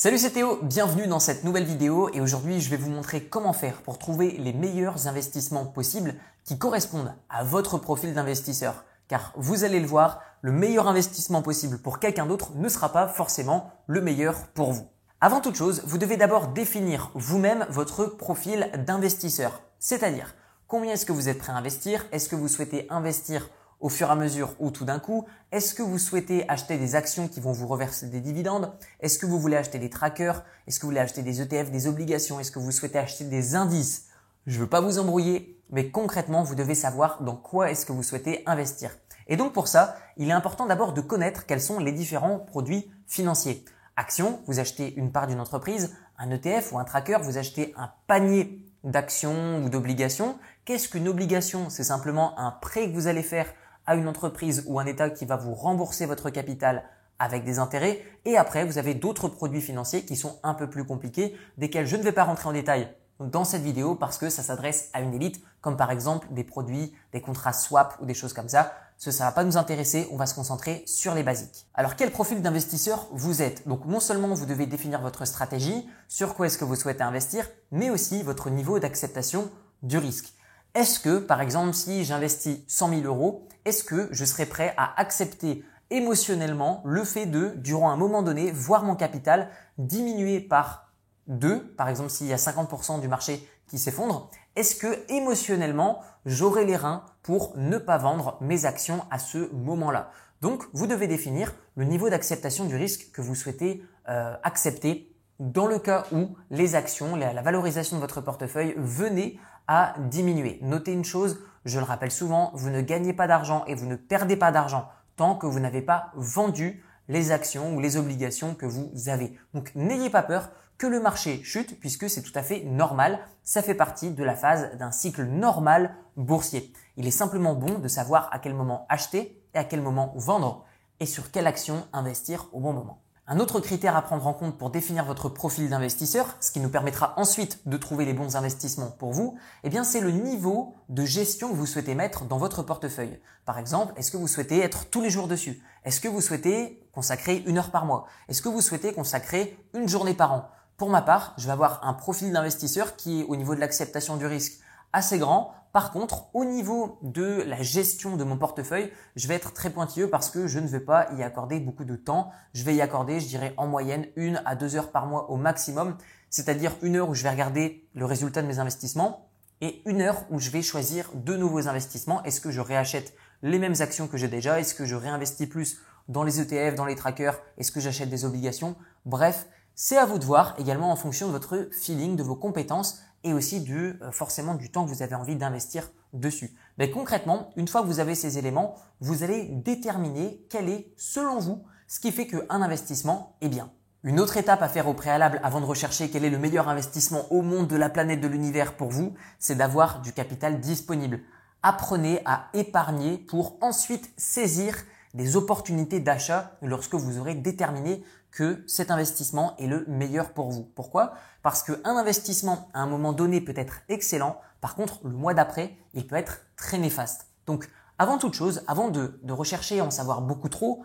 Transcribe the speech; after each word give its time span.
Salut 0.00 0.18
c'est 0.18 0.30
Théo, 0.30 0.60
bienvenue 0.62 1.08
dans 1.08 1.18
cette 1.18 1.42
nouvelle 1.42 1.64
vidéo 1.64 2.08
et 2.12 2.20
aujourd'hui 2.20 2.60
je 2.60 2.70
vais 2.70 2.76
vous 2.76 2.88
montrer 2.88 3.24
comment 3.24 3.52
faire 3.52 3.82
pour 3.82 3.98
trouver 3.98 4.30
les 4.38 4.52
meilleurs 4.52 5.08
investissements 5.08 5.66
possibles 5.66 6.14
qui 6.44 6.56
correspondent 6.56 7.12
à 7.28 7.42
votre 7.42 7.78
profil 7.78 8.14
d'investisseur. 8.14 8.84
Car 9.08 9.32
vous 9.36 9.64
allez 9.64 9.80
le 9.80 9.88
voir, 9.88 10.20
le 10.40 10.52
meilleur 10.52 10.86
investissement 10.86 11.42
possible 11.42 11.78
pour 11.78 11.98
quelqu'un 11.98 12.26
d'autre 12.26 12.52
ne 12.54 12.68
sera 12.68 12.92
pas 12.92 13.08
forcément 13.08 13.72
le 13.88 14.00
meilleur 14.00 14.46
pour 14.54 14.70
vous. 14.70 14.86
Avant 15.20 15.40
toute 15.40 15.56
chose, 15.56 15.82
vous 15.84 15.98
devez 15.98 16.16
d'abord 16.16 16.52
définir 16.52 17.10
vous-même 17.14 17.66
votre 17.68 18.04
profil 18.04 18.70
d'investisseur. 18.86 19.62
C'est-à-dire, 19.80 20.36
combien 20.68 20.92
est-ce 20.92 21.06
que 21.06 21.12
vous 21.12 21.28
êtes 21.28 21.38
prêt 21.38 21.52
à 21.52 21.56
investir? 21.56 22.06
Est-ce 22.12 22.28
que 22.28 22.36
vous 22.36 22.46
souhaitez 22.46 22.86
investir 22.88 23.50
au 23.80 23.88
fur 23.88 24.08
et 24.08 24.10
à 24.10 24.16
mesure 24.16 24.54
ou 24.58 24.70
tout 24.70 24.84
d'un 24.84 24.98
coup 24.98 25.26
Est-ce 25.52 25.74
que 25.74 25.82
vous 25.82 25.98
souhaitez 25.98 26.48
acheter 26.48 26.78
des 26.78 26.94
actions 26.94 27.28
qui 27.28 27.40
vont 27.40 27.52
vous 27.52 27.66
reverser 27.66 28.06
des 28.06 28.20
dividendes? 28.20 28.72
Est-ce 29.00 29.18
que 29.18 29.26
vous 29.26 29.38
voulez 29.38 29.56
acheter 29.56 29.78
des 29.78 29.90
trackers? 29.90 30.44
Est-ce 30.66 30.78
que 30.78 30.86
vous 30.86 30.90
voulez 30.90 31.00
acheter 31.00 31.22
des 31.22 31.40
ETF, 31.40 31.70
des 31.70 31.86
obligations? 31.86 32.40
Est-ce 32.40 32.50
que 32.50 32.58
vous 32.58 32.72
souhaitez 32.72 32.98
acheter 32.98 33.24
des 33.24 33.54
indices? 33.54 34.06
Je 34.46 34.56
ne 34.56 34.60
veux 34.62 34.68
pas 34.68 34.80
vous 34.80 34.98
embrouiller, 34.98 35.60
mais 35.70 35.90
concrètement, 35.90 36.42
vous 36.42 36.54
devez 36.54 36.74
savoir 36.74 37.22
dans 37.22 37.36
quoi 37.36 37.70
est-ce 37.70 37.86
que 37.86 37.92
vous 37.92 38.02
souhaitez 38.02 38.42
investir. 38.46 38.90
Et 39.26 39.36
donc 39.36 39.52
pour 39.52 39.68
ça, 39.68 39.96
il 40.16 40.30
est 40.30 40.32
important 40.32 40.66
d'abord 40.66 40.92
de 40.92 41.00
connaître 41.00 41.46
quels 41.46 41.60
sont 41.60 41.78
les 41.78 41.92
différents 41.92 42.38
produits 42.38 42.90
financiers. 43.06 43.64
Actions, 43.96 44.40
vous 44.46 44.58
achetez 44.58 44.94
une 44.94 45.12
part 45.12 45.26
d'une 45.26 45.40
entreprise, 45.40 45.94
un 46.18 46.30
ETF 46.30 46.72
ou 46.72 46.78
un 46.78 46.84
tracker, 46.84 47.18
vous 47.22 47.36
achetez 47.36 47.74
un 47.76 47.90
panier 48.06 48.64
d'actions 48.84 49.62
ou 49.62 49.68
d'obligations. 49.68 50.38
Qu'est-ce 50.64 50.88
qu'une 50.88 51.08
obligation? 51.08 51.68
C'est 51.68 51.84
simplement 51.84 52.38
un 52.38 52.52
prêt 52.52 52.88
que 52.88 52.94
vous 52.94 53.06
allez 53.06 53.22
faire 53.22 53.46
à 53.88 53.96
une 53.96 54.06
entreprise 54.06 54.62
ou 54.66 54.78
un 54.78 54.86
État 54.86 55.08
qui 55.08 55.24
va 55.24 55.36
vous 55.36 55.54
rembourser 55.54 56.04
votre 56.04 56.28
capital 56.28 56.84
avec 57.18 57.42
des 57.44 57.58
intérêts. 57.58 58.00
Et 58.26 58.36
après, 58.36 58.64
vous 58.64 58.76
avez 58.76 58.94
d'autres 58.94 59.28
produits 59.28 59.62
financiers 59.62 60.04
qui 60.04 60.14
sont 60.14 60.38
un 60.42 60.52
peu 60.52 60.68
plus 60.68 60.84
compliqués, 60.84 61.34
desquels 61.56 61.86
je 61.86 61.96
ne 61.96 62.02
vais 62.02 62.12
pas 62.12 62.24
rentrer 62.24 62.50
en 62.50 62.52
détail 62.52 62.94
dans 63.18 63.44
cette 63.44 63.62
vidéo 63.62 63.94
parce 63.94 64.18
que 64.18 64.28
ça 64.28 64.42
s'adresse 64.42 64.90
à 64.92 65.00
une 65.00 65.14
élite, 65.14 65.42
comme 65.62 65.76
par 65.78 65.90
exemple 65.90 66.28
des 66.30 66.44
produits, 66.44 66.94
des 67.12 67.22
contrats 67.22 67.54
swap 67.54 67.96
ou 68.00 68.04
des 68.04 68.14
choses 68.14 68.34
comme 68.34 68.50
ça. 68.50 68.74
Ce, 68.98 69.10
ça 69.10 69.24
va 69.24 69.32
pas 69.32 69.44
nous 69.44 69.56
intéresser, 69.56 70.06
on 70.12 70.16
va 70.16 70.26
se 70.26 70.34
concentrer 70.34 70.82
sur 70.86 71.14
les 71.14 71.22
basiques. 71.22 71.66
Alors 71.72 71.96
quel 71.96 72.10
profil 72.10 72.42
d'investisseur 72.42 73.08
vous 73.12 73.40
êtes? 73.40 73.66
Donc 73.66 73.86
non 73.86 74.00
seulement 74.00 74.34
vous 74.34 74.46
devez 74.46 74.66
définir 74.66 75.00
votre 75.00 75.24
stratégie, 75.24 75.88
sur 76.08 76.34
quoi 76.34 76.46
est-ce 76.46 76.58
que 76.58 76.64
vous 76.64 76.76
souhaitez 76.76 77.02
investir, 77.02 77.48
mais 77.72 77.88
aussi 77.88 78.22
votre 78.22 78.50
niveau 78.50 78.78
d'acceptation 78.78 79.50
du 79.82 79.96
risque. 79.96 80.34
Est-ce 80.78 81.00
que, 81.00 81.18
par 81.18 81.40
exemple, 81.40 81.74
si 81.74 82.04
j'investis 82.04 82.60
100 82.68 82.90
000 82.90 83.02
euros, 83.02 83.48
est-ce 83.64 83.82
que 83.82 84.06
je 84.12 84.24
serais 84.24 84.46
prêt 84.46 84.74
à 84.76 85.00
accepter 85.00 85.64
émotionnellement 85.90 86.82
le 86.84 87.02
fait 87.02 87.26
de, 87.26 87.48
durant 87.56 87.90
un 87.90 87.96
moment 87.96 88.22
donné, 88.22 88.52
voir 88.52 88.84
mon 88.84 88.94
capital 88.94 89.50
diminuer 89.76 90.38
par 90.38 90.92
2, 91.26 91.74
par 91.76 91.88
exemple 91.88 92.10
s'il 92.10 92.28
y 92.28 92.32
a 92.32 92.36
50% 92.36 93.00
du 93.00 93.08
marché 93.08 93.44
qui 93.66 93.76
s'effondre, 93.76 94.30
est-ce 94.54 94.76
que 94.76 95.04
émotionnellement 95.12 96.00
j'aurai 96.24 96.64
les 96.64 96.76
reins 96.76 97.04
pour 97.24 97.56
ne 97.56 97.78
pas 97.78 97.98
vendre 97.98 98.38
mes 98.40 98.64
actions 98.64 99.04
à 99.10 99.18
ce 99.18 99.52
moment-là? 99.52 100.12
Donc 100.42 100.62
vous 100.74 100.86
devez 100.86 101.08
définir 101.08 101.56
le 101.74 101.86
niveau 101.86 102.08
d'acceptation 102.08 102.66
du 102.66 102.76
risque 102.76 103.10
que 103.10 103.20
vous 103.20 103.34
souhaitez 103.34 103.84
euh, 104.08 104.36
accepter 104.44 105.12
dans 105.38 105.66
le 105.66 105.78
cas 105.78 106.04
où 106.12 106.36
les 106.50 106.74
actions, 106.74 107.16
la 107.16 107.42
valorisation 107.42 107.96
de 107.96 108.00
votre 108.00 108.20
portefeuille 108.20 108.74
venait 108.76 109.38
à 109.68 109.94
diminuer. 109.98 110.58
Notez 110.62 110.92
une 110.92 111.04
chose, 111.04 111.38
je 111.64 111.78
le 111.78 111.84
rappelle 111.84 112.10
souvent, 112.10 112.50
vous 112.54 112.70
ne 112.70 112.80
gagnez 112.80 113.12
pas 113.12 113.26
d'argent 113.26 113.64
et 113.66 113.74
vous 113.74 113.86
ne 113.86 113.96
perdez 113.96 114.36
pas 114.36 114.50
d'argent 114.50 114.88
tant 115.16 115.36
que 115.36 115.46
vous 115.46 115.60
n'avez 115.60 115.82
pas 115.82 116.10
vendu 116.14 116.82
les 117.08 117.32
actions 117.32 117.74
ou 117.74 117.80
les 117.80 117.96
obligations 117.96 118.54
que 118.54 118.66
vous 118.66 118.90
avez. 119.08 119.38
Donc 119.54 119.72
n'ayez 119.74 120.10
pas 120.10 120.22
peur 120.22 120.50
que 120.78 120.86
le 120.86 121.00
marché 121.00 121.42
chute 121.42 121.78
puisque 121.80 122.08
c'est 122.08 122.22
tout 122.22 122.32
à 122.34 122.42
fait 122.42 122.64
normal, 122.64 123.18
ça 123.42 123.62
fait 123.62 123.74
partie 123.74 124.10
de 124.10 124.24
la 124.24 124.34
phase 124.34 124.76
d'un 124.76 124.92
cycle 124.92 125.24
normal 125.24 125.94
boursier. 126.16 126.72
Il 126.96 127.06
est 127.06 127.12
simplement 127.12 127.54
bon 127.54 127.78
de 127.78 127.88
savoir 127.88 128.28
à 128.32 128.38
quel 128.38 128.54
moment 128.54 128.86
acheter 128.88 129.42
et 129.54 129.58
à 129.58 129.64
quel 129.64 129.82
moment 129.82 130.12
vendre 130.16 130.64
et 131.00 131.06
sur 131.06 131.30
quelle 131.30 131.46
action 131.46 131.86
investir 131.92 132.48
au 132.52 132.60
bon 132.60 132.72
moment. 132.72 133.02
Un 133.30 133.40
autre 133.40 133.60
critère 133.60 133.94
à 133.94 134.00
prendre 134.00 134.26
en 134.26 134.32
compte 134.32 134.56
pour 134.56 134.70
définir 134.70 135.04
votre 135.04 135.28
profil 135.28 135.68
d'investisseur, 135.68 136.34
ce 136.40 136.50
qui 136.50 136.60
nous 136.60 136.70
permettra 136.70 137.12
ensuite 137.18 137.60
de 137.68 137.76
trouver 137.76 138.06
les 138.06 138.14
bons 138.14 138.36
investissements 138.36 138.90
pour 138.90 139.12
vous, 139.12 139.38
eh 139.64 139.68
bien 139.68 139.84
c'est 139.84 140.00
le 140.00 140.12
niveau 140.12 140.76
de 140.88 141.04
gestion 141.04 141.50
que 141.50 141.54
vous 141.54 141.66
souhaitez 141.66 141.94
mettre 141.94 142.24
dans 142.24 142.38
votre 142.38 142.62
portefeuille. 142.62 143.20
Par 143.44 143.58
exemple, 143.58 143.92
est-ce 143.98 144.10
que 144.10 144.16
vous 144.16 144.28
souhaitez 144.28 144.60
être 144.60 144.86
tous 144.88 145.02
les 145.02 145.10
jours 145.10 145.28
dessus? 145.28 145.62
Est-ce 145.84 146.00
que 146.00 146.08
vous 146.08 146.22
souhaitez 146.22 146.82
consacrer 146.90 147.42
une 147.46 147.58
heure 147.58 147.70
par 147.70 147.84
mois? 147.84 148.06
Est-ce 148.30 148.40
que 148.40 148.48
vous 148.48 148.62
souhaitez 148.62 148.94
consacrer 148.94 149.62
une 149.74 149.90
journée 149.90 150.14
par 150.14 150.32
an? 150.32 150.48
Pour 150.78 150.88
ma 150.88 151.02
part, 151.02 151.34
je 151.36 151.44
vais 151.44 151.52
avoir 151.52 151.86
un 151.86 151.92
profil 151.92 152.32
d'investisseur 152.32 152.96
qui 152.96 153.20
est 153.20 153.24
au 153.24 153.36
niveau 153.36 153.54
de 153.54 153.60
l'acceptation 153.60 154.16
du 154.16 154.24
risque 154.24 154.58
assez 154.94 155.18
grand. 155.18 155.52
Par 155.72 155.92
contre, 155.92 156.34
au 156.34 156.44
niveau 156.44 156.98
de 157.02 157.42
la 157.46 157.62
gestion 157.62 158.16
de 158.16 158.24
mon 158.24 158.38
portefeuille, 158.38 158.90
je 159.16 159.28
vais 159.28 159.34
être 159.34 159.52
très 159.52 159.70
pointilleux 159.70 160.08
parce 160.08 160.30
que 160.30 160.46
je 160.46 160.58
ne 160.58 160.66
vais 160.66 160.80
pas 160.80 161.08
y 161.16 161.22
accorder 161.22 161.60
beaucoup 161.60 161.84
de 161.84 161.96
temps. 161.96 162.30
Je 162.54 162.64
vais 162.64 162.74
y 162.74 162.80
accorder, 162.80 163.20
je 163.20 163.26
dirais, 163.26 163.54
en 163.56 163.66
moyenne 163.66 164.06
une 164.16 164.42
à 164.46 164.56
deux 164.56 164.76
heures 164.76 164.90
par 164.90 165.06
mois 165.06 165.30
au 165.30 165.36
maximum. 165.36 165.96
C'est-à-dire 166.30 166.74
une 166.82 166.96
heure 166.96 167.08
où 167.08 167.14
je 167.14 167.22
vais 167.22 167.30
regarder 167.30 167.86
le 167.94 168.04
résultat 168.06 168.42
de 168.42 168.46
mes 168.46 168.58
investissements 168.58 169.28
et 169.60 169.82
une 169.86 170.00
heure 170.00 170.24
où 170.30 170.38
je 170.38 170.50
vais 170.50 170.62
choisir 170.62 171.10
de 171.14 171.36
nouveaux 171.36 171.68
investissements. 171.68 172.22
Est-ce 172.24 172.40
que 172.40 172.50
je 172.50 172.60
réachète 172.60 173.14
les 173.42 173.58
mêmes 173.58 173.74
actions 173.80 174.08
que 174.08 174.16
j'ai 174.16 174.28
déjà? 174.28 174.60
Est-ce 174.60 174.74
que 174.74 174.84
je 174.84 174.94
réinvestis 174.94 175.46
plus 175.46 175.78
dans 176.08 176.22
les 176.22 176.40
ETF, 176.40 176.74
dans 176.74 176.86
les 176.86 176.96
trackers? 176.96 177.38
Est-ce 177.58 177.72
que 177.72 177.80
j'achète 177.80 178.08
des 178.08 178.24
obligations? 178.24 178.76
Bref, 179.04 179.46
c'est 179.80 179.96
à 179.96 180.06
vous 180.06 180.18
de 180.18 180.24
voir 180.24 180.56
également 180.58 180.90
en 180.90 180.96
fonction 180.96 181.28
de 181.28 181.32
votre 181.32 181.68
feeling, 181.70 182.16
de 182.16 182.24
vos 182.24 182.34
compétences 182.34 182.98
et 183.22 183.32
aussi 183.32 183.60
du, 183.60 183.96
euh, 184.02 184.10
forcément 184.10 184.56
du 184.56 184.72
temps 184.72 184.84
que 184.84 184.90
vous 184.90 185.04
avez 185.04 185.14
envie 185.14 185.36
d'investir 185.36 185.88
dessus. 186.12 186.50
Mais 186.78 186.90
concrètement, 186.90 187.50
une 187.54 187.68
fois 187.68 187.82
que 187.82 187.86
vous 187.86 188.00
avez 188.00 188.16
ces 188.16 188.38
éléments, 188.38 188.74
vous 188.98 189.22
allez 189.22 189.44
déterminer 189.44 190.44
quel 190.50 190.68
est, 190.68 190.92
selon 190.96 191.38
vous, 191.38 191.62
ce 191.86 192.00
qui 192.00 192.10
fait 192.10 192.26
qu'un 192.26 192.60
investissement 192.60 193.36
est 193.40 193.48
bien. 193.48 193.70
Une 194.02 194.18
autre 194.18 194.36
étape 194.36 194.62
à 194.62 194.68
faire 194.68 194.88
au 194.88 194.94
préalable 194.94 195.40
avant 195.44 195.60
de 195.60 195.66
rechercher 195.66 196.10
quel 196.10 196.24
est 196.24 196.30
le 196.30 196.38
meilleur 196.38 196.68
investissement 196.68 197.32
au 197.32 197.42
monde 197.42 197.68
de 197.68 197.76
la 197.76 197.88
planète 197.88 198.20
de 198.20 198.26
l'univers 198.26 198.76
pour 198.76 198.88
vous, 198.88 199.14
c'est 199.38 199.54
d'avoir 199.54 200.00
du 200.00 200.12
capital 200.12 200.58
disponible. 200.58 201.20
Apprenez 201.62 202.20
à 202.24 202.48
épargner 202.52 203.16
pour 203.16 203.56
ensuite 203.60 204.10
saisir 204.16 204.74
des 205.14 205.36
opportunités 205.36 206.00
d'achat 206.00 206.58
lorsque 206.62 206.94
vous 206.94 207.18
aurez 207.18 207.34
déterminé 207.34 208.02
que 208.30 208.62
cet 208.66 208.90
investissement 208.90 209.56
est 209.58 209.66
le 209.66 209.84
meilleur 209.88 210.32
pour 210.32 210.50
vous. 210.50 210.64
Pourquoi? 210.74 211.14
Parce 211.42 211.62
qu'un 211.62 211.96
investissement 211.96 212.68
à 212.74 212.80
un 212.80 212.86
moment 212.86 213.12
donné 213.12 213.40
peut 213.40 213.54
être 213.56 213.80
excellent, 213.88 214.40
par 214.60 214.74
contre 214.74 215.00
le 215.04 215.10
mois 215.10 215.34
d'après, 215.34 215.76
il 215.94 216.06
peut 216.06 216.16
être 216.16 216.40
très 216.56 216.78
néfaste. 216.78 217.26
Donc 217.46 217.68
avant 217.98 218.18
toute 218.18 218.34
chose, 218.34 218.62
avant 218.66 218.88
de, 218.88 219.18
de 219.22 219.32
rechercher 219.32 219.80
à 219.80 219.84
en 219.84 219.90
savoir 219.90 220.20
beaucoup 220.20 220.48
trop, 220.48 220.84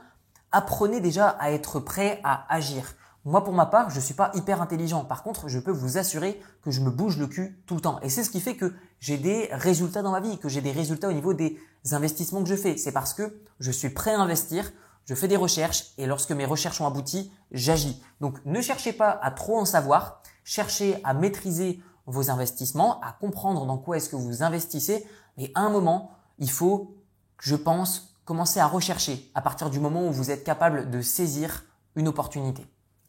apprenez 0.51 1.01
déjà 1.01 1.27
à 1.27 1.51
être 1.51 1.79
prêt 1.79 2.21
à 2.23 2.51
agir. 2.53 2.95
Moi, 3.25 3.41
pour 3.43 3.53
ma 3.53 3.65
part, 3.65 3.89
je 3.89 3.95
ne 3.95 4.01
suis 4.01 4.13
pas 4.13 4.31
hyper 4.33 4.61
intelligent. 4.61 5.05
Par 5.05 5.23
contre, 5.23 5.47
je 5.47 5.57
peux 5.57 5.71
vous 5.71 5.97
assurer 5.97 6.41
que 6.61 6.71
je 6.71 6.81
me 6.81 6.91
bouge 6.91 7.17
le 7.17 7.27
cul 7.27 7.57
tout 7.65 7.75
le 7.75 7.81
temps. 7.81 7.99
Et 8.01 8.09
c'est 8.09 8.23
ce 8.23 8.29
qui 8.29 8.41
fait 8.41 8.57
que 8.57 8.73
j'ai 8.99 9.17
des 9.17 9.47
résultats 9.51 10.01
dans 10.01 10.11
ma 10.11 10.19
vie, 10.19 10.37
que 10.39 10.49
j'ai 10.49 10.59
des 10.59 10.73
résultats 10.73 11.07
au 11.07 11.13
niveau 11.13 11.33
des 11.33 11.57
investissements 11.91 12.43
que 12.43 12.49
je 12.49 12.55
fais. 12.55 12.75
C'est 12.75 12.91
parce 12.91 13.13
que 13.13 13.39
je 13.61 13.71
suis 13.71 13.89
prêt 13.89 14.13
à 14.13 14.19
investir, 14.19 14.73
je 15.05 15.15
fais 15.15 15.27
des 15.27 15.35
recherches 15.35 15.91
et 15.97 16.05
lorsque 16.05 16.31
mes 16.31 16.45
recherches 16.45 16.79
ont 16.81 16.87
abouti, 16.87 17.31
j'agis. 17.51 18.01
Donc 18.21 18.39
ne 18.45 18.61
cherchez 18.61 18.93
pas 18.93 19.11
à 19.21 19.31
trop 19.31 19.57
en 19.57 19.65
savoir, 19.65 20.21
cherchez 20.43 20.99
à 21.03 21.13
maîtriser 21.13 21.81
vos 22.05 22.29
investissements, 22.29 22.99
à 23.01 23.11
comprendre 23.13 23.65
dans 23.65 23.77
quoi 23.77 23.97
est-ce 23.97 24.09
que 24.09 24.15
vous 24.15 24.43
investissez, 24.43 25.07
mais 25.37 25.51
à 25.55 25.61
un 25.61 25.69
moment, 25.69 26.11
il 26.39 26.49
faut, 26.49 26.95
je 27.39 27.55
pense, 27.55 28.15
commencer 28.25 28.59
à 28.59 28.67
rechercher 28.67 29.31
à 29.35 29.41
partir 29.41 29.69
du 29.69 29.79
moment 29.79 30.07
où 30.07 30.11
vous 30.11 30.31
êtes 30.31 30.43
capable 30.43 30.89
de 30.89 31.01
saisir 31.01 31.65
une 31.95 32.07
opportunité. 32.07 32.65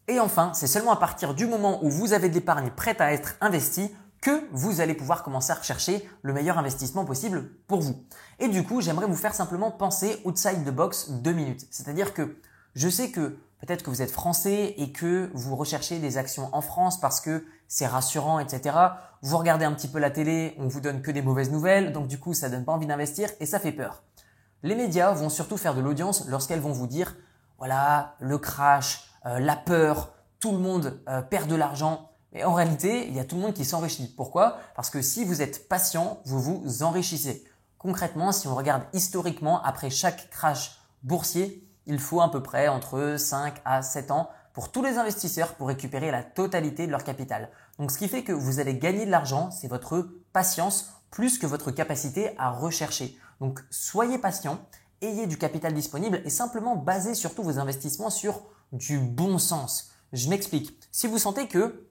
Et 0.07 0.19
enfin, 0.19 0.51
c'est 0.53 0.67
seulement 0.67 0.91
à 0.91 0.97
partir 0.97 1.33
du 1.33 1.47
moment 1.47 1.83
où 1.83 1.89
vous 1.89 2.13
avez 2.13 2.29
de 2.29 2.35
l'épargne 2.35 2.69
prête 2.69 3.01
à 3.01 3.11
être 3.11 3.35
investie 3.41 3.91
que 4.25 4.47
vous 4.51 4.81
allez 4.81 4.95
pouvoir 4.95 5.21
commencer 5.21 5.51
à 5.51 5.55
rechercher 5.55 6.09
le 6.23 6.33
meilleur 6.33 6.57
investissement 6.57 7.05
possible 7.05 7.47
pour 7.67 7.81
vous. 7.81 8.03
Et 8.39 8.47
du 8.47 8.63
coup, 8.63 8.81
j'aimerais 8.81 9.05
vous 9.05 9.15
faire 9.15 9.35
simplement 9.35 9.69
penser 9.69 10.19
outside 10.25 10.65
the 10.65 10.71
box 10.71 11.11
deux 11.11 11.31
minutes. 11.31 11.67
C'est-à-dire 11.69 12.11
que 12.11 12.35
je 12.73 12.89
sais 12.89 13.11
que 13.11 13.37
peut-être 13.59 13.83
que 13.83 13.91
vous 13.91 14.01
êtes 14.01 14.09
français 14.09 14.73
et 14.77 14.91
que 14.91 15.29
vous 15.35 15.55
recherchez 15.55 15.99
des 15.99 16.17
actions 16.17 16.49
en 16.53 16.61
France 16.61 16.99
parce 16.99 17.21
que 17.21 17.45
c'est 17.67 17.85
rassurant, 17.85 18.39
etc. 18.39 18.75
Vous 19.21 19.37
regardez 19.37 19.63
un 19.63 19.73
petit 19.73 19.87
peu 19.87 19.99
la 19.99 20.09
télé, 20.09 20.55
on 20.57 20.69
vous 20.69 20.81
donne 20.81 21.03
que 21.03 21.11
des 21.11 21.21
mauvaises 21.21 21.51
nouvelles, 21.51 21.93
donc 21.93 22.07
du 22.07 22.19
coup, 22.19 22.33
ça 22.33 22.49
donne 22.49 22.65
pas 22.65 22.71
envie 22.71 22.87
d'investir 22.87 23.29
et 23.39 23.45
ça 23.45 23.59
fait 23.59 23.73
peur. 23.73 24.01
Les 24.63 24.73
médias 24.73 25.11
vont 25.11 25.29
surtout 25.29 25.57
faire 25.57 25.75
de 25.75 25.81
l'audience 25.81 26.27
lorsqu'elles 26.29 26.61
vont 26.61 26.71
vous 26.71 26.87
dire, 26.87 27.15
voilà, 27.59 28.15
le 28.19 28.39
crash, 28.39 29.07
euh, 29.27 29.37
la 29.37 29.55
peur, 29.55 30.15
tout 30.39 30.51
le 30.51 30.57
monde 30.57 30.99
euh, 31.09 31.21
perd 31.21 31.47
de 31.47 31.55
l'argent, 31.55 32.09
et 32.35 32.43
en 32.43 32.53
réalité, 32.53 33.07
il 33.07 33.15
y 33.15 33.19
a 33.19 33.23
tout 33.23 33.37
le 33.37 33.41
monde 33.41 33.53
qui 33.53 33.63
s'enrichit. 33.63 34.13
Pourquoi? 34.15 34.57
Parce 34.75 34.89
que 34.89 35.01
si 35.01 35.23
vous 35.23 35.41
êtes 35.41 35.69
patient, 35.69 36.19
vous 36.25 36.41
vous 36.41 36.83
enrichissez. 36.83 37.45
Concrètement, 37.77 38.33
si 38.33 38.47
on 38.47 38.55
regarde 38.55 38.83
historiquement, 38.93 39.63
après 39.63 39.89
chaque 39.89 40.29
crash 40.29 40.79
boursier, 41.01 41.65
il 41.85 41.97
faut 41.97 42.19
à 42.19 42.29
peu 42.29 42.43
près 42.43 42.67
entre 42.67 43.15
5 43.17 43.61
à 43.63 43.81
7 43.81 44.11
ans 44.11 44.29
pour 44.53 44.71
tous 44.71 44.83
les 44.83 44.97
investisseurs 44.97 45.53
pour 45.53 45.67
récupérer 45.67 46.11
la 46.11 46.23
totalité 46.23 46.87
de 46.87 46.91
leur 46.91 47.03
capital. 47.03 47.49
Donc 47.79 47.91
ce 47.91 47.97
qui 47.97 48.09
fait 48.09 48.23
que 48.23 48.33
vous 48.33 48.59
allez 48.59 48.77
gagner 48.77 49.05
de 49.05 49.11
l'argent, 49.11 49.49
c'est 49.51 49.67
votre 49.67 50.09
patience 50.33 50.91
plus 51.11 51.37
que 51.37 51.47
votre 51.47 51.71
capacité 51.71 52.31
à 52.37 52.51
rechercher. 52.51 53.17
Donc 53.39 53.61
soyez 53.69 54.17
patient, 54.17 54.59
ayez 55.01 55.27
du 55.27 55.37
capital 55.37 55.73
disponible 55.73 56.21
et 56.25 56.29
simplement 56.29 56.75
basez 56.75 57.15
surtout 57.15 57.43
vos 57.43 57.59
investissements 57.59 58.09
sur 58.09 58.41
du 58.73 58.97
bon 58.99 59.37
sens. 59.37 59.91
Je 60.11 60.29
m'explique. 60.29 60.77
Si 60.91 61.07
vous 61.07 61.17
sentez 61.17 61.47
que, 61.47 61.87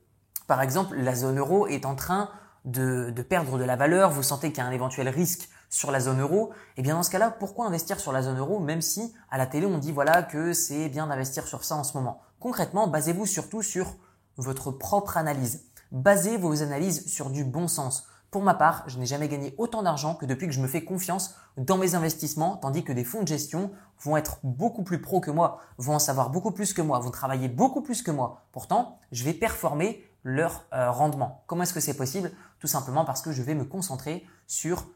par 0.46 0.62
exemple, 0.62 0.96
la 0.96 1.14
zone 1.14 1.38
euro 1.38 1.66
est 1.66 1.86
en 1.86 1.94
train 1.94 2.30
de, 2.64 3.12
perdre 3.28 3.58
de 3.58 3.64
la 3.64 3.76
valeur, 3.76 4.10
vous 4.10 4.22
sentez 4.22 4.50
qu'il 4.50 4.58
y 4.58 4.66
a 4.66 4.68
un 4.68 4.72
éventuel 4.72 5.08
risque 5.08 5.48
sur 5.70 5.90
la 5.90 6.00
zone 6.00 6.20
euro, 6.20 6.52
et 6.52 6.80
eh 6.80 6.82
bien 6.82 6.94
dans 6.94 7.02
ce 7.02 7.10
cas-là, 7.10 7.30
pourquoi 7.30 7.66
investir 7.66 7.98
sur 7.98 8.12
la 8.12 8.22
zone 8.22 8.38
euro 8.38 8.60
même 8.60 8.80
si 8.80 9.12
à 9.30 9.38
la 9.38 9.46
télé 9.46 9.66
on 9.66 9.78
dit 9.78 9.90
voilà 9.90 10.22
que 10.22 10.52
c'est 10.52 10.88
bien 10.88 11.08
d'investir 11.08 11.46
sur 11.46 11.64
ça 11.64 11.74
en 11.74 11.84
ce 11.84 11.96
moment? 11.96 12.20
Concrètement, 12.38 12.86
basez-vous 12.86 13.26
surtout 13.26 13.62
sur 13.62 13.96
votre 14.36 14.70
propre 14.70 15.16
analyse. 15.16 15.64
Basez 15.90 16.36
vos 16.36 16.62
analyses 16.62 17.06
sur 17.06 17.30
du 17.30 17.44
bon 17.44 17.68
sens. 17.68 18.06
Pour 18.30 18.42
ma 18.42 18.54
part, 18.54 18.82
je 18.88 18.98
n'ai 18.98 19.06
jamais 19.06 19.28
gagné 19.28 19.54
autant 19.58 19.82
d'argent 19.82 20.14
que 20.14 20.26
depuis 20.26 20.48
que 20.48 20.52
je 20.52 20.60
me 20.60 20.66
fais 20.66 20.84
confiance 20.84 21.36
dans 21.56 21.78
mes 21.78 21.94
investissements, 21.94 22.56
tandis 22.56 22.82
que 22.82 22.92
des 22.92 23.04
fonds 23.04 23.22
de 23.22 23.28
gestion 23.28 23.70
vont 24.00 24.16
être 24.16 24.38
beaucoup 24.42 24.82
plus 24.82 25.00
pros 25.00 25.20
que 25.20 25.30
moi, 25.30 25.60
vont 25.78 25.94
en 25.94 26.00
savoir 26.00 26.30
beaucoup 26.30 26.50
plus 26.50 26.72
que 26.72 26.82
moi, 26.82 26.98
vont 26.98 27.12
travailler 27.12 27.48
beaucoup 27.48 27.80
plus 27.80 28.02
que 28.02 28.10
moi. 28.10 28.42
Pourtant, 28.50 28.98
je 29.12 29.22
vais 29.22 29.34
performer 29.34 30.04
leur 30.24 30.64
euh, 30.72 30.90
rendement. 30.90 31.44
Comment 31.46 31.62
est-ce 31.62 31.74
que 31.74 31.80
c'est 31.80 31.96
possible? 31.96 32.32
Tout 32.58 32.66
simplement 32.66 33.04
parce 33.04 33.22
que 33.22 33.30
je 33.30 33.42
vais 33.42 33.54
me 33.54 33.64
concentrer 33.64 34.26
sur 34.46 34.86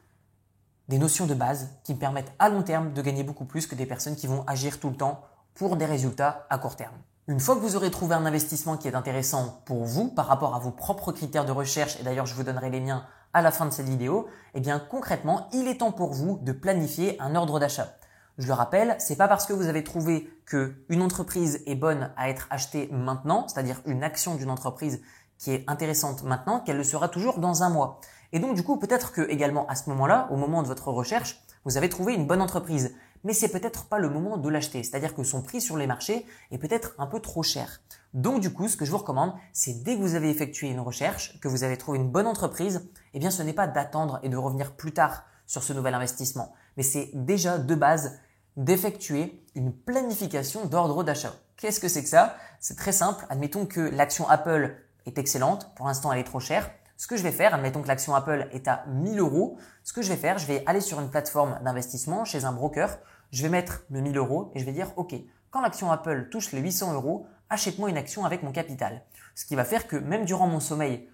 des 0.89 0.99
notions 0.99 1.27
de 1.27 1.35
base 1.35 1.69
qui 1.85 1.95
me 1.95 1.99
permettent 1.99 2.33
à 2.39 2.49
long 2.49 2.63
terme 2.63 2.93
de 2.95 3.03
gagner 3.03 3.23
beaucoup 3.23 3.45
plus 3.45 3.67
que 3.67 3.75
des 3.75 3.87
personnes 3.87 4.17
qui 4.17 4.27
vont 4.27 4.43
agir 4.47 4.81
tout 4.81 4.89
le 4.89 4.97
temps 4.97 5.23
pour 5.55 5.77
des 5.77 5.85
résultats 5.85 6.47
à 6.49 6.59
court 6.59 6.77
terme. 6.77 6.95
Une 7.27 7.41
fois 7.41 7.57
que 7.57 7.61
vous 7.61 7.77
aurez 7.77 7.91
trouvé 7.91 8.15
un 8.15 8.25
investissement 8.25 8.79
qui 8.79 8.89
est 8.89 8.95
intéressant 8.95 9.61
pour 9.67 9.85
vous 9.85 10.09
par 10.09 10.27
rapport 10.27 10.55
à 10.55 10.59
vos 10.59 10.71
propres 10.71 11.13
critères 11.13 11.45
de 11.45 11.53
recherche, 11.53 12.01
et 12.01 12.03
d'ailleurs 12.03 12.25
je 12.25 12.35
vous 12.35 12.43
donnerai 12.43 12.71
les 12.71 12.81
miens 12.81 13.05
à 13.35 13.43
la 13.43 13.51
fin 13.51 13.67
de 13.67 13.71
cette 13.71 13.89
vidéo, 13.89 14.29
eh 14.55 14.61
bien 14.61 14.79
concrètement, 14.79 15.47
il 15.53 15.69
est 15.69 15.79
temps 15.79 15.93
pour 15.93 16.15
vous 16.15 16.39
de 16.43 16.53
planifier 16.53 17.21
un 17.21 17.35
ordre 17.35 17.61
d'achat. 17.61 17.98
Je 18.39 18.47
le 18.47 18.53
rappelle, 18.53 18.95
c'est 19.01 19.17
pas 19.17 19.27
parce 19.27 19.47
que 19.47 19.53
vous 19.53 19.67
avez 19.67 19.83
trouvé 19.83 20.31
que 20.47 20.73
une 20.89 21.03
entreprise 21.03 21.61
est 21.67 21.75
bonne 21.75 22.13
à 22.17 22.31
être 22.31 22.47
achetée 22.51 22.89
maintenant, 22.93 23.49
c'est-à-dire 23.49 23.83
une 23.85 24.05
action 24.05 24.37
d'une 24.37 24.51
entreprise 24.51 25.03
qui 25.39 25.51
est 25.51 25.65
intéressante 25.67 26.23
maintenant, 26.23 26.61
qu'elle 26.61 26.77
le 26.77 26.85
sera 26.85 27.09
toujours 27.09 27.41
dans 27.41 27.65
un 27.65 27.69
mois. 27.69 28.01
Et 28.31 28.39
donc 28.39 28.55
du 28.55 28.63
coup, 28.63 28.77
peut-être 28.77 29.11
que 29.11 29.29
également 29.29 29.67
à 29.67 29.75
ce 29.75 29.91
moment-là, 29.91 30.29
au 30.31 30.37
moment 30.37 30.63
de 30.63 30.69
votre 30.69 30.93
recherche, 30.93 31.43
vous 31.65 31.77
avez 31.77 31.89
trouvé 31.89 32.15
une 32.15 32.29
bonne 32.29 32.41
entreprise, 32.41 32.95
mais 33.25 33.33
c'est 33.33 33.49
peut-être 33.49 33.87
pas 33.87 33.99
le 33.99 34.09
moment 34.09 34.37
de 34.37 34.49
l'acheter, 34.49 34.85
c'est-à-dire 34.85 35.17
que 35.17 35.25
son 35.25 35.43
prix 35.43 35.61
sur 35.61 35.77
les 35.77 35.89
marchés 35.89 36.25
est 36.53 36.59
peut-être 36.59 36.95
un 36.99 37.09
peu 37.09 37.19
trop 37.19 37.43
cher. 37.43 37.81
Donc 38.15 38.41
du 38.41 38.53
coup, 38.53 38.69
ce 38.69 38.77
que 38.77 38.85
je 38.85 38.93
vous 38.93 38.99
recommande, 38.99 39.35
c'est 39.53 39.83
dès 39.83 39.97
que 39.97 40.01
vous 40.01 40.15
avez 40.15 40.31
effectué 40.31 40.69
une 40.69 40.79
recherche, 40.79 41.41
que 41.41 41.49
vous 41.49 41.65
avez 41.65 41.77
trouvé 41.77 41.99
une 41.99 42.09
bonne 42.09 42.29
entreprise, 42.29 42.89
eh 43.15 43.19
bien 43.19 43.33
ce 43.33 43.43
n'est 43.43 43.53
pas 43.53 43.67
d'attendre 43.67 44.21
et 44.23 44.29
de 44.29 44.37
revenir 44.37 44.77
plus 44.77 44.93
tard 44.93 45.25
sur 45.45 45.65
ce 45.65 45.73
nouvel 45.73 45.95
investissement, 45.95 46.55
mais 46.77 46.85
c'est 46.85 47.11
déjà 47.15 47.59
de 47.59 47.75
base 47.75 48.21
d'effectuer 48.59 49.41
une 49.55 49.73
planification 49.73 50.67
d'ordre 50.67 51.05
d'achat. 51.05 51.33
Qu'est-ce 51.57 51.79
que 51.79 51.89
c'est 51.89 52.03
que 52.03 52.09
ça? 52.09 52.37
C'est 52.59 52.77
très 52.77 52.93
simple. 52.93 53.25
Admettons 53.31 53.67
que 53.67 53.81
l'action 53.81 54.29
Apple 54.29 54.75
est 55.07 55.17
excellente. 55.17 55.73
Pour 55.77 55.87
l'instant, 55.87 56.13
elle 56.13 56.19
est 56.19 56.25
trop 56.25 56.41
chère. 56.41 56.69
Ce 56.97 57.07
que 57.07 57.17
je 57.17 57.23
vais 57.23 57.31
faire, 57.31 57.55
admettons 57.55 57.83
que 57.83 57.89
l'action 57.89 58.17
Apple 58.17 58.49
est 58.51 58.67
à 58.67 58.85
1000 58.89 59.21
euros. 59.21 59.59
Ce 59.85 59.93
que 59.93 60.03
je 60.03 60.09
vais 60.09 60.17
faire, 60.17 60.39
je 60.39 60.47
vais 60.47 60.65
aller 60.67 60.81
sur 60.81 60.99
une 61.01 61.09
plateforme 61.09 61.61
d'investissement 61.65 62.25
chez 62.25 62.45
un 62.45 62.53
broker. 62.53 62.99
Je 63.31 63.45
vais 63.45 63.49
mettre 63.49 63.85
le 63.91 64.01
1000 64.01 64.17
euros 64.17 64.51
et 64.57 64.59
je 64.59 64.65
vais 64.65 64.73
dire, 64.73 64.93
OK, 64.97 65.15
quand 65.51 65.61
l'action 65.61 65.93
Apple 65.93 66.29
touche 66.29 66.51
les 66.51 66.61
800 66.61 66.95
euros, 66.95 67.27
achète-moi 67.51 67.91
une 67.91 67.97
action 67.97 68.25
avec 68.25 68.43
mon 68.43 68.51
capital. 68.51 69.05
Ce 69.37 69.45
qui 69.45 69.55
va 69.55 69.65
faire 69.65 69.87
que 69.87 69.95
même 69.95 70.25
durant 70.25 70.49
mon 70.49 70.59
sommeil, 70.59 71.09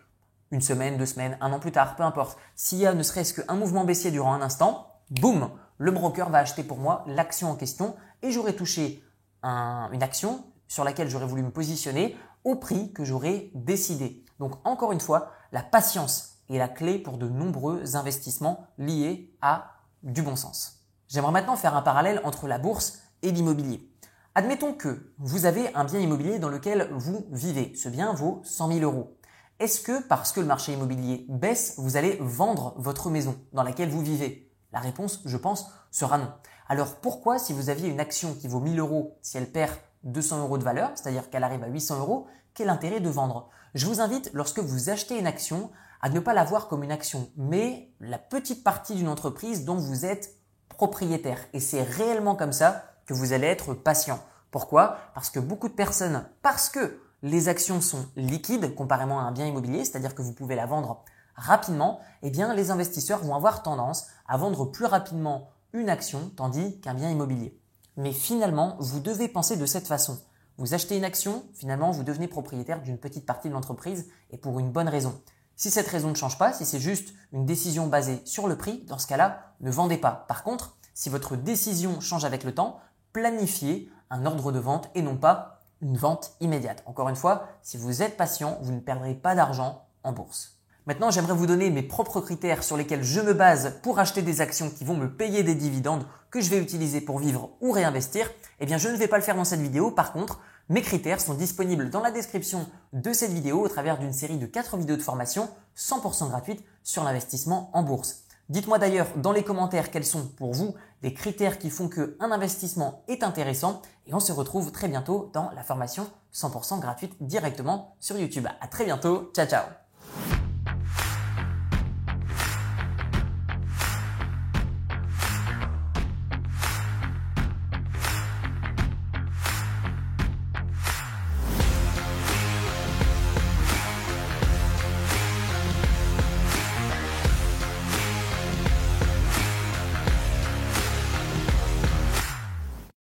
une 0.50 0.62
semaine, 0.62 0.96
deux 0.96 1.04
semaines, 1.04 1.36
un 1.42 1.52
an 1.52 1.60
plus 1.60 1.72
tard, 1.72 1.94
peu 1.94 2.04
importe, 2.04 2.38
s'il 2.56 2.78
y 2.78 2.86
a 2.86 2.94
ne 2.94 3.02
serait-ce 3.02 3.34
qu'un 3.34 3.54
mouvement 3.54 3.84
baissier 3.84 4.10
durant 4.10 4.32
un 4.32 4.40
instant, 4.40 4.93
boum, 5.10 5.50
le 5.78 5.90
broker 5.90 6.30
va 6.30 6.38
acheter 6.38 6.62
pour 6.62 6.78
moi 6.78 7.04
l'action 7.06 7.50
en 7.50 7.56
question 7.56 7.96
et 8.22 8.30
j'aurai 8.30 8.54
touché 8.54 9.02
une 9.42 10.02
action 10.02 10.44
sur 10.68 10.84
laquelle 10.84 11.10
j'aurais 11.10 11.26
voulu 11.26 11.42
me 11.42 11.50
positionner 11.50 12.16
au 12.44 12.56
prix 12.56 12.92
que 12.92 13.04
j'aurais 13.04 13.50
décidé. 13.54 14.24
Donc 14.38 14.54
encore 14.64 14.92
une 14.92 15.00
fois, 15.00 15.32
la 15.52 15.62
patience 15.62 16.38
est 16.50 16.58
la 16.58 16.68
clé 16.68 16.98
pour 16.98 17.18
de 17.18 17.28
nombreux 17.28 17.96
investissements 17.96 18.66
liés 18.78 19.34
à 19.40 19.76
du 20.02 20.22
bon 20.22 20.36
sens. 20.36 20.80
J'aimerais 21.08 21.32
maintenant 21.32 21.56
faire 21.56 21.76
un 21.76 21.82
parallèle 21.82 22.20
entre 22.24 22.46
la 22.46 22.58
bourse 22.58 23.00
et 23.22 23.30
l'immobilier. 23.30 23.90
Admettons 24.34 24.74
que 24.74 25.12
vous 25.18 25.46
avez 25.46 25.72
un 25.74 25.84
bien 25.84 26.00
immobilier 26.00 26.38
dans 26.38 26.48
lequel 26.48 26.90
vous 26.92 27.26
vivez. 27.30 27.74
Ce 27.76 27.88
bien 27.88 28.12
vaut 28.12 28.40
100 28.44 28.72
000 28.72 28.80
euros. 28.80 29.16
Est-ce 29.60 29.80
que 29.80 30.02
parce 30.02 30.32
que 30.32 30.40
le 30.40 30.46
marché 30.46 30.72
immobilier 30.72 31.24
baisse, 31.28 31.74
vous 31.78 31.96
allez 31.96 32.18
vendre 32.20 32.74
votre 32.76 33.10
maison 33.10 33.36
dans 33.52 33.62
laquelle 33.62 33.90
vous 33.90 34.02
vivez? 34.02 34.43
La 34.74 34.80
réponse, 34.80 35.22
je 35.24 35.36
pense, 35.36 35.70
sera 35.90 36.18
non. 36.18 36.30
Alors 36.68 36.96
pourquoi, 36.96 37.38
si 37.38 37.52
vous 37.52 37.70
aviez 37.70 37.88
une 37.88 38.00
action 38.00 38.34
qui 38.34 38.48
vaut 38.48 38.60
1000 38.60 38.80
euros, 38.80 39.16
si 39.22 39.38
elle 39.38 39.50
perd 39.50 39.72
200 40.02 40.40
euros 40.40 40.58
de 40.58 40.64
valeur, 40.64 40.90
c'est-à-dire 40.96 41.30
qu'elle 41.30 41.44
arrive 41.44 41.62
à 41.62 41.68
800 41.68 42.00
euros, 42.00 42.26
quel 42.54 42.68
intérêt 42.68 43.00
de 43.00 43.08
vendre? 43.08 43.48
Je 43.74 43.86
vous 43.86 44.00
invite, 44.00 44.30
lorsque 44.34 44.58
vous 44.58 44.90
achetez 44.90 45.18
une 45.18 45.28
action, 45.28 45.70
à 46.02 46.10
ne 46.10 46.18
pas 46.18 46.34
la 46.34 46.44
voir 46.44 46.66
comme 46.66 46.82
une 46.82 46.92
action, 46.92 47.30
mais 47.36 47.88
la 48.00 48.18
petite 48.18 48.64
partie 48.64 48.96
d'une 48.96 49.08
entreprise 49.08 49.64
dont 49.64 49.76
vous 49.76 50.04
êtes 50.04 50.36
propriétaire. 50.68 51.38
Et 51.52 51.60
c'est 51.60 51.82
réellement 51.82 52.34
comme 52.34 52.52
ça 52.52 52.84
que 53.06 53.14
vous 53.14 53.32
allez 53.32 53.46
être 53.46 53.74
patient. 53.74 54.18
Pourquoi? 54.50 54.98
Parce 55.14 55.30
que 55.30 55.38
beaucoup 55.38 55.68
de 55.68 55.74
personnes, 55.74 56.26
parce 56.42 56.68
que 56.68 57.00
les 57.22 57.48
actions 57.48 57.80
sont 57.80 58.06
liquides 58.16 58.74
comparément 58.74 59.20
à 59.20 59.22
un 59.22 59.32
bien 59.32 59.46
immobilier, 59.46 59.84
c'est-à-dire 59.84 60.14
que 60.14 60.22
vous 60.22 60.32
pouvez 60.32 60.56
la 60.56 60.66
vendre 60.66 61.04
rapidement, 61.36 62.00
eh 62.22 62.30
bien 62.30 62.54
les 62.54 62.70
investisseurs 62.70 63.22
vont 63.22 63.34
avoir 63.34 63.62
tendance 63.62 64.06
à 64.26 64.36
vendre 64.36 64.64
plus 64.66 64.86
rapidement 64.86 65.50
une 65.72 65.88
action 65.88 66.30
tandis 66.36 66.80
qu'un 66.80 66.94
bien 66.94 67.10
immobilier. 67.10 67.58
Mais 67.96 68.12
finalement, 68.12 68.76
vous 68.80 69.00
devez 69.00 69.28
penser 69.28 69.56
de 69.56 69.66
cette 69.66 69.86
façon. 69.86 70.20
Vous 70.56 70.74
achetez 70.74 70.96
une 70.96 71.04
action, 71.04 71.44
finalement, 71.52 71.90
vous 71.90 72.04
devenez 72.04 72.28
propriétaire 72.28 72.80
d'une 72.80 72.98
petite 72.98 73.26
partie 73.26 73.48
de 73.48 73.54
l'entreprise 73.54 74.08
et 74.30 74.38
pour 74.38 74.60
une 74.60 74.70
bonne 74.70 74.88
raison. 74.88 75.20
Si 75.56 75.70
cette 75.70 75.88
raison 75.88 76.10
ne 76.10 76.14
change 76.14 76.38
pas, 76.38 76.52
si 76.52 76.64
c'est 76.64 76.80
juste 76.80 77.14
une 77.32 77.46
décision 77.46 77.86
basée 77.86 78.22
sur 78.24 78.48
le 78.48 78.56
prix, 78.56 78.84
dans 78.86 78.98
ce 78.98 79.06
cas-là, 79.06 79.54
ne 79.60 79.70
vendez 79.70 79.96
pas. 79.96 80.24
Par 80.28 80.42
contre, 80.42 80.76
si 80.94 81.08
votre 81.08 81.36
décision 81.36 82.00
change 82.00 82.24
avec 82.24 82.44
le 82.44 82.54
temps, 82.54 82.80
planifiez 83.12 83.90
un 84.10 84.26
ordre 84.26 84.52
de 84.52 84.58
vente 84.58 84.90
et 84.94 85.02
non 85.02 85.16
pas 85.16 85.60
une 85.80 85.96
vente 85.96 86.34
immédiate. 86.40 86.82
Encore 86.86 87.08
une 87.08 87.16
fois, 87.16 87.48
si 87.62 87.76
vous 87.76 88.02
êtes 88.02 88.16
patient, 88.16 88.58
vous 88.62 88.72
ne 88.72 88.80
perdrez 88.80 89.14
pas 89.14 89.34
d'argent 89.34 89.86
en 90.02 90.12
bourse. 90.12 90.53
Maintenant, 90.86 91.10
j'aimerais 91.10 91.34
vous 91.34 91.46
donner 91.46 91.70
mes 91.70 91.82
propres 91.82 92.20
critères 92.20 92.62
sur 92.62 92.76
lesquels 92.76 93.02
je 93.02 93.20
me 93.20 93.32
base 93.32 93.78
pour 93.82 93.98
acheter 93.98 94.20
des 94.20 94.42
actions 94.42 94.70
qui 94.70 94.84
vont 94.84 94.96
me 94.96 95.08
payer 95.08 95.42
des 95.42 95.54
dividendes 95.54 96.06
que 96.30 96.40
je 96.40 96.50
vais 96.50 96.58
utiliser 96.58 97.00
pour 97.00 97.18
vivre 97.18 97.50
ou 97.60 97.72
réinvestir. 97.72 98.30
Eh 98.60 98.66
bien, 98.66 98.76
je 98.76 98.88
ne 98.88 98.96
vais 98.96 99.08
pas 99.08 99.16
le 99.16 99.22
faire 99.22 99.36
dans 99.36 99.44
cette 99.44 99.60
vidéo. 99.60 99.90
Par 99.90 100.12
contre, 100.12 100.40
mes 100.68 100.82
critères 100.82 101.20
sont 101.20 101.34
disponibles 101.34 101.90
dans 101.90 102.00
la 102.00 102.10
description 102.10 102.66
de 102.92 103.12
cette 103.12 103.32
vidéo 103.32 103.60
au 103.60 103.68
travers 103.68 103.98
d'une 103.98 104.12
série 104.12 104.38
de 104.38 104.46
4 104.46 104.76
vidéos 104.76 104.96
de 104.96 105.02
formation 105.02 105.48
100% 105.76 106.28
gratuites 106.28 106.64
sur 106.82 107.04
l'investissement 107.04 107.70
en 107.72 107.82
bourse. 107.82 108.24
Dites-moi 108.50 108.78
d'ailleurs 108.78 109.06
dans 109.16 109.32
les 109.32 109.42
commentaires 109.42 109.90
quels 109.90 110.04
sont 110.04 110.26
pour 110.26 110.52
vous 110.52 110.74
les 111.02 111.14
critères 111.14 111.58
qui 111.58 111.70
font 111.70 111.88
qu'un 111.88 112.30
investissement 112.30 113.02
est 113.08 113.22
intéressant 113.22 113.80
et 114.06 114.14
on 114.14 114.20
se 114.20 114.32
retrouve 114.32 114.70
très 114.70 114.88
bientôt 114.88 115.30
dans 115.32 115.50
la 115.52 115.62
formation 115.62 116.06
100% 116.34 116.80
gratuite 116.80 117.14
directement 117.20 117.96
sur 118.00 118.18
YouTube. 118.18 118.46
À 118.60 118.68
très 118.68 118.84
bientôt. 118.84 119.30
Ciao 119.34 119.46
ciao 119.46 119.83